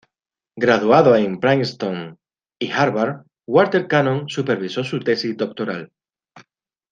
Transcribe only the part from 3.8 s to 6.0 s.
Cannon supervisó su tesis doctoral.